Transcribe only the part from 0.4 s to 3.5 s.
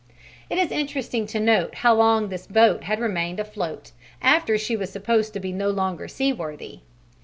It is interesting to note how long this boat had remained